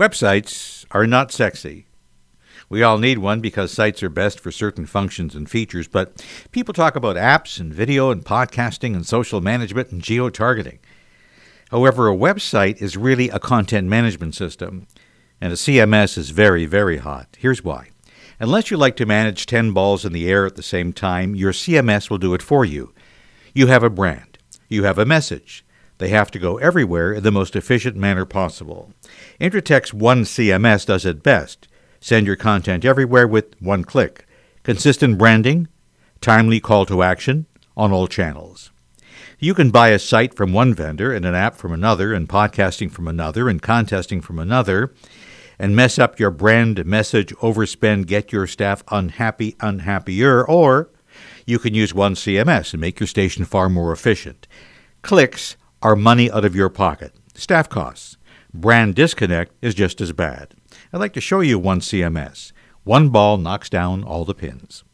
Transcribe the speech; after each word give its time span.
Websites 0.00 0.86
are 0.92 1.06
not 1.06 1.30
sexy. 1.30 1.84
We 2.70 2.82
all 2.82 2.96
need 2.96 3.18
one 3.18 3.42
because 3.42 3.70
sites 3.70 4.02
are 4.02 4.08
best 4.08 4.40
for 4.40 4.50
certain 4.50 4.86
functions 4.86 5.34
and 5.34 5.46
features, 5.46 5.88
but 5.88 6.24
people 6.52 6.72
talk 6.72 6.96
about 6.96 7.16
apps 7.16 7.60
and 7.60 7.74
video 7.74 8.10
and 8.10 8.24
podcasting 8.24 8.94
and 8.94 9.06
social 9.06 9.42
management 9.42 9.90
and 9.90 10.00
geo 10.00 10.30
targeting. 10.30 10.78
However, 11.70 12.08
a 12.08 12.16
website 12.16 12.80
is 12.80 12.96
really 12.96 13.28
a 13.28 13.38
content 13.38 13.88
management 13.88 14.34
system, 14.34 14.86
and 15.38 15.52
a 15.52 15.56
CMS 15.56 16.16
is 16.16 16.30
very, 16.30 16.64
very 16.64 16.96
hot. 16.96 17.36
Here's 17.38 17.62
why. 17.62 17.90
Unless 18.38 18.70
you 18.70 18.78
like 18.78 18.96
to 18.96 19.04
manage 19.04 19.44
10 19.44 19.72
balls 19.72 20.06
in 20.06 20.14
the 20.14 20.30
air 20.30 20.46
at 20.46 20.56
the 20.56 20.62
same 20.62 20.94
time, 20.94 21.34
your 21.34 21.52
CMS 21.52 22.08
will 22.08 22.16
do 22.16 22.32
it 22.32 22.40
for 22.40 22.64
you. 22.64 22.94
You 23.52 23.66
have 23.66 23.82
a 23.82 23.90
brand, 23.90 24.38
you 24.66 24.84
have 24.84 24.98
a 24.98 25.04
message, 25.04 25.62
they 26.00 26.08
have 26.08 26.30
to 26.30 26.38
go 26.38 26.56
everywhere 26.56 27.12
in 27.12 27.22
the 27.22 27.30
most 27.30 27.54
efficient 27.54 27.94
manner 27.94 28.24
possible. 28.24 28.92
Intratec's 29.38 29.92
One 29.92 30.22
CMS 30.22 30.86
does 30.86 31.04
it 31.04 31.22
best. 31.22 31.68
Send 32.00 32.26
your 32.26 32.36
content 32.36 32.86
everywhere 32.86 33.28
with 33.28 33.54
one 33.60 33.84
click. 33.84 34.26
Consistent 34.62 35.18
branding, 35.18 35.68
timely 36.22 36.58
call 36.58 36.86
to 36.86 37.02
action 37.02 37.44
on 37.76 37.92
all 37.92 38.06
channels. 38.06 38.70
You 39.38 39.52
can 39.52 39.70
buy 39.70 39.90
a 39.90 39.98
site 39.98 40.34
from 40.34 40.54
one 40.54 40.72
vendor 40.72 41.12
and 41.12 41.26
an 41.26 41.34
app 41.34 41.56
from 41.56 41.72
another 41.72 42.14
and 42.14 42.26
podcasting 42.26 42.90
from 42.90 43.06
another 43.06 43.48
and 43.48 43.60
contesting 43.60 44.22
from 44.22 44.38
another 44.38 44.94
and 45.58 45.76
mess 45.76 45.98
up 45.98 46.18
your 46.18 46.30
brand 46.30 46.86
message, 46.86 47.34
overspend, 47.36 48.06
get 48.06 48.32
your 48.32 48.46
staff 48.46 48.82
unhappy, 48.90 49.54
unhappier, 49.60 50.48
or 50.48 50.88
you 51.44 51.58
can 51.58 51.74
use 51.74 51.92
one 51.92 52.14
CMS 52.14 52.72
and 52.72 52.80
make 52.80 52.98
your 52.98 53.06
station 53.06 53.44
far 53.44 53.68
more 53.68 53.92
efficient. 53.92 54.46
Clicks 55.02 55.56
are 55.82 55.96
money 55.96 56.30
out 56.30 56.44
of 56.44 56.54
your 56.54 56.68
pocket. 56.68 57.14
Staff 57.34 57.68
costs. 57.68 58.16
Brand 58.52 58.94
disconnect 58.94 59.52
is 59.62 59.74
just 59.74 60.00
as 60.00 60.12
bad. 60.12 60.54
I'd 60.92 60.98
like 61.00 61.12
to 61.14 61.20
show 61.20 61.40
you 61.40 61.58
one 61.58 61.80
CMS. 61.80 62.52
One 62.84 63.10
ball 63.10 63.38
knocks 63.38 63.70
down 63.70 64.04
all 64.04 64.24
the 64.24 64.34
pins. 64.34 64.84